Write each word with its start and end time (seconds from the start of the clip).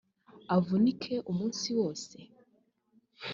avunike 0.55 1.13
umunsi 1.31 1.67
woseee 1.79 2.31